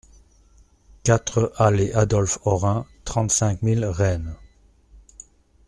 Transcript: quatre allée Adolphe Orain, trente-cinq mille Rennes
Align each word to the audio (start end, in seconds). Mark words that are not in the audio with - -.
quatre 1.03 1.53
allée 1.57 1.91
Adolphe 1.91 2.39
Orain, 2.43 2.87
trente-cinq 3.05 3.61
mille 3.61 3.85
Rennes 3.85 4.33